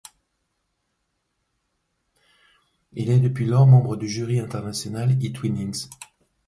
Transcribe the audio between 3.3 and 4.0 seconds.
lors membre